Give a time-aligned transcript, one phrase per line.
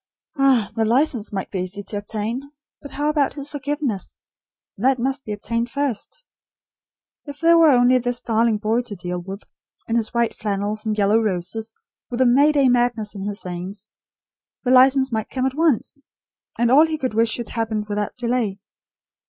[0.35, 2.51] Ah, the license might be easy to obtain;
[2.81, 4.19] but how about his forgiveness?
[4.75, 6.23] That must be obtained first.
[7.25, 9.43] If there were only this darling boy to deal with,
[9.87, 11.75] in his white flannels and yellow roses,
[12.09, 13.91] with a May Day madness in his veins,
[14.63, 15.99] the license might come at once;
[16.57, 18.59] and all he could wish should happen without delay.